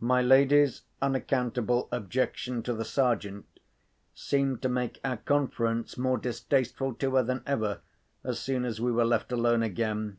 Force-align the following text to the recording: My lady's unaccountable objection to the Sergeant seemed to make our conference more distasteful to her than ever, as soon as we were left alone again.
My 0.00 0.22
lady's 0.22 0.80
unaccountable 1.02 1.90
objection 1.92 2.62
to 2.62 2.72
the 2.72 2.86
Sergeant 2.86 3.44
seemed 4.14 4.62
to 4.62 4.68
make 4.70 4.98
our 5.04 5.18
conference 5.18 5.98
more 5.98 6.16
distasteful 6.16 6.94
to 6.94 7.16
her 7.16 7.22
than 7.22 7.42
ever, 7.46 7.82
as 8.24 8.38
soon 8.40 8.64
as 8.64 8.80
we 8.80 8.90
were 8.90 9.04
left 9.04 9.30
alone 9.30 9.62
again. 9.62 10.16